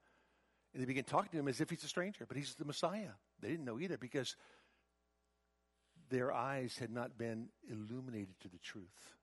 [0.73, 3.11] And they begin talking to him as if he's a stranger, but he's the Messiah.
[3.39, 4.35] They didn't know either because
[6.09, 9.13] their eyes had not been illuminated to the truth.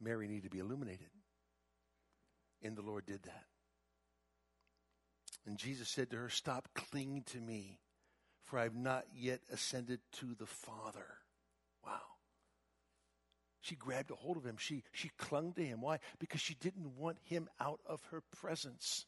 [0.00, 1.08] Mary needed to be illuminated.
[2.64, 3.44] And the Lord did that.
[5.46, 7.78] And Jesus said to her, Stop clinging to me,
[8.42, 11.06] for I have not yet ascended to the Father.
[11.84, 12.00] Wow.
[13.60, 14.56] She grabbed a hold of him.
[14.58, 15.82] She, she clung to him.
[15.82, 15.98] Why?
[16.18, 19.04] Because she didn't want him out of her presence.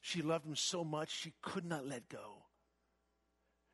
[0.00, 2.44] She loved him so much she could not let go.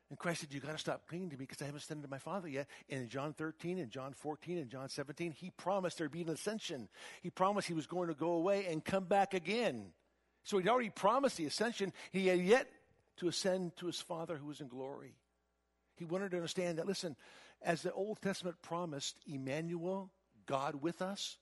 [0.09, 2.09] And Christ said, You got to stop clinging to me because I haven't ascended to
[2.09, 2.67] my Father yet.
[2.89, 6.29] And in John 13 and John 14 and John 17, he promised there'd be an
[6.29, 6.89] ascension.
[7.21, 9.87] He promised he was going to go away and come back again.
[10.43, 11.91] So he'd already promised the ascension.
[12.11, 12.67] He had yet
[13.17, 15.15] to ascend to his Father who was in glory.
[15.95, 17.15] He wanted to understand that, listen,
[17.61, 20.11] as the Old Testament promised Emmanuel,
[20.45, 21.37] God with us,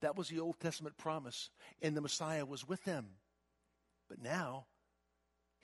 [0.00, 1.50] that was the Old Testament promise.
[1.80, 3.06] And the Messiah was with them.
[4.08, 4.66] But now,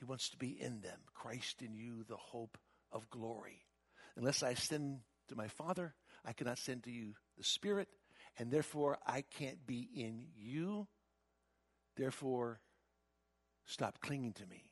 [0.01, 0.99] he wants to be in them.
[1.15, 2.59] Christ in you, the hope
[2.91, 3.67] of glory.
[4.17, 5.95] Unless I send to my Father,
[6.25, 7.89] I cannot send to you the Spirit,
[8.39, 10.89] and therefore I can't be in you
[12.01, 12.61] Therefore,
[13.67, 14.65] stop clinging to me.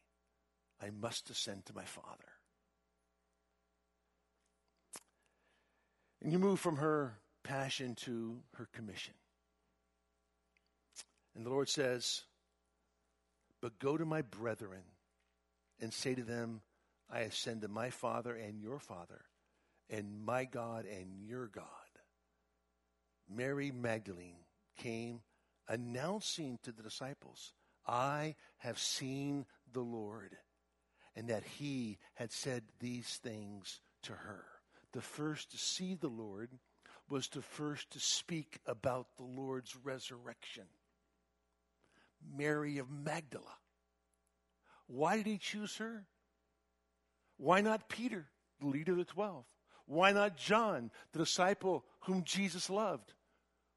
[0.80, 2.32] I must ascend to my Father.
[6.22, 9.12] And you move from her passion to her commission.
[11.34, 12.22] And the Lord says,
[13.60, 14.82] But go to my brethren
[15.80, 16.62] and say to them,
[17.10, 19.24] I ascend to my Father and your Father,
[19.88, 21.64] and my God and your God.
[23.30, 24.44] Mary Magdalene
[24.76, 25.20] came
[25.68, 27.52] announcing to the disciples,
[27.86, 30.36] I have seen the Lord,
[31.16, 34.44] and that he had said these things to her.
[34.92, 36.50] The first to see the Lord
[37.08, 40.64] was the first to speak about the Lord's resurrection.
[42.36, 43.56] Mary of Magdala.
[44.88, 46.04] Why did he choose her?
[47.36, 48.26] Why not Peter,
[48.60, 49.44] the leader of the twelve?
[49.86, 53.14] Why not John, the disciple whom Jesus loved?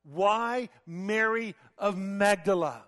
[0.03, 2.83] Why Mary of Magdala?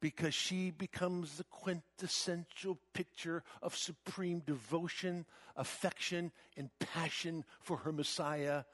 [0.00, 5.24] Because she becomes the quintessential picture of supreme devotion,
[5.56, 8.64] affection, and passion for her Messiah,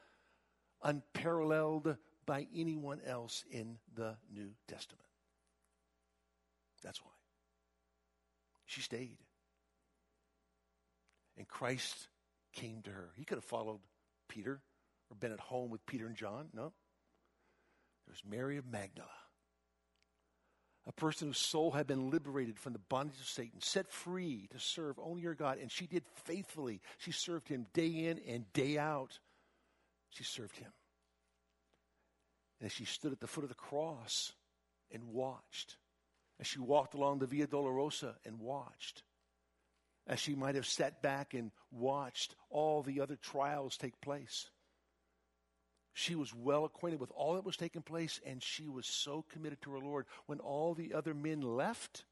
[0.82, 5.04] unparalleled by anyone else in the New Testament.
[6.82, 7.17] That's why.
[8.68, 9.16] She stayed.
[11.38, 12.08] And Christ
[12.52, 13.10] came to her.
[13.16, 13.80] He could have followed
[14.28, 14.60] Peter
[15.10, 16.48] or been at home with Peter and John.
[16.52, 16.74] No.
[18.06, 19.08] There's Mary of Magdala,
[20.86, 24.58] a person whose soul had been liberated from the bondage of Satan, set free to
[24.58, 26.80] serve only your God, and she did faithfully.
[26.98, 29.18] She served him day in and day out.
[30.10, 30.72] She served him.
[32.60, 34.32] And as she stood at the foot of the cross
[34.90, 35.76] and watched,
[36.40, 39.02] as she walked along the Via Dolorosa and watched,
[40.06, 44.50] as she might have sat back and watched all the other trials take place.
[45.92, 49.60] She was well acquainted with all that was taking place, and she was so committed
[49.62, 50.06] to her Lord.
[50.26, 52.04] When all the other men left,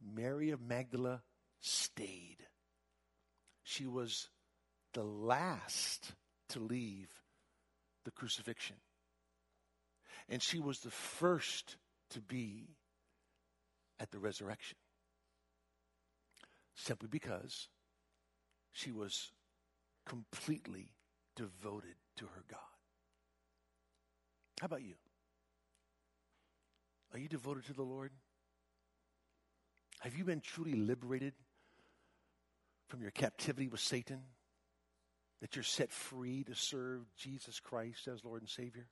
[0.00, 1.22] Mary of Magdala
[1.60, 2.38] stayed.
[3.62, 4.28] She was
[4.94, 6.12] the last
[6.48, 7.10] to leave
[8.04, 8.76] the crucifixion.
[10.28, 11.76] And she was the first
[12.12, 12.68] to be
[14.00, 14.76] at the resurrection
[16.74, 17.68] simply because
[18.72, 19.30] she was
[20.06, 20.92] completely
[21.36, 22.58] devoted to her God.
[24.60, 24.94] How about you?
[27.12, 28.10] Are you devoted to the Lord?
[30.00, 31.34] Have you been truly liberated
[32.88, 34.20] from your captivity with Satan?
[35.40, 38.86] That you're set free to serve Jesus Christ as Lord and Savior?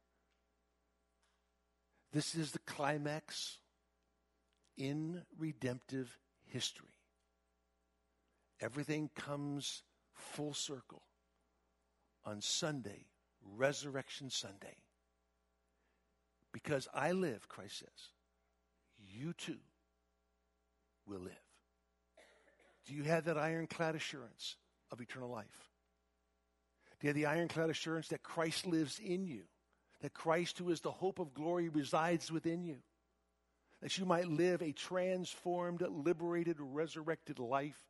[2.13, 3.59] This is the climax
[4.77, 6.89] in redemptive history.
[8.61, 9.83] Everything comes
[10.13, 11.03] full circle
[12.25, 13.07] on Sunday,
[13.57, 14.77] Resurrection Sunday.
[16.53, 18.11] Because I live, Christ says,
[18.99, 19.59] you too
[21.07, 21.33] will live.
[22.87, 24.57] Do you have that ironclad assurance
[24.91, 25.71] of eternal life?
[26.99, 29.43] Do you have the ironclad assurance that Christ lives in you?
[30.01, 32.79] That Christ, who is the hope of glory, resides within you?
[33.83, 37.81] That you might live a transformed, liberated, resurrected life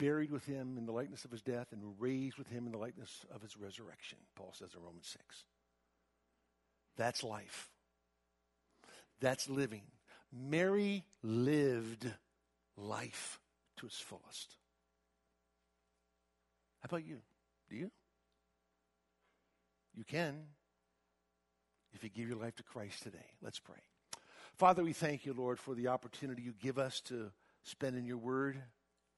[0.00, 2.78] buried with him in the likeness of his death, and raised with him in the
[2.78, 5.44] likeness of his resurrection, Paul says in Romans 6.
[6.96, 7.68] That's life.
[9.20, 9.82] That's living.
[10.32, 12.10] Mary lived
[12.78, 13.38] life
[13.76, 14.56] to its fullest.
[16.80, 17.18] How about you?
[17.68, 17.90] Do you?
[20.00, 20.34] You can
[21.92, 23.18] if you give your life to Christ today.
[23.42, 23.76] Let's pray.
[24.54, 27.30] Father, we thank you, Lord, for the opportunity you give us to
[27.64, 28.56] spend in your word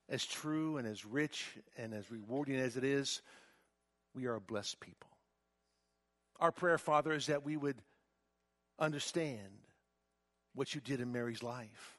[0.09, 3.22] as true and as rich and as rewarding as it is,
[4.12, 5.09] we are a blessed people.
[6.41, 7.76] Our prayer, Father, is that we would
[8.76, 9.61] understand
[10.53, 11.97] what you did in Mary's life,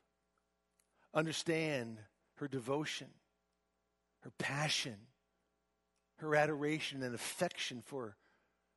[1.13, 1.99] understand
[2.35, 3.07] her devotion,
[4.23, 4.97] her passion,
[6.17, 8.17] her adoration and affection for,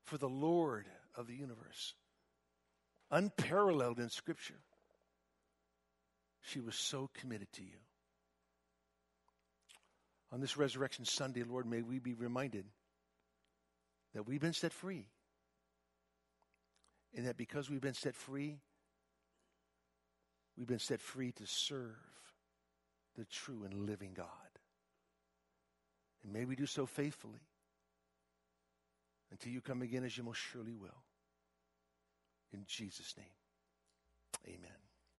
[0.06, 1.94] for the Lord of the universe,
[3.10, 4.60] unparalleled in Scripture.
[6.40, 7.78] She was so committed to you
[10.32, 12.64] on this Resurrection Sunday, Lord, may we be reminded
[14.14, 15.08] that we've been set free.
[17.16, 18.58] And that because we've been set free,
[20.58, 21.96] we've been set free to serve
[23.16, 24.26] the true and living God.
[26.22, 27.40] And may we do so faithfully
[29.30, 31.02] until you come again as you most surely will.
[32.52, 33.26] In Jesus' name,
[34.46, 34.85] amen.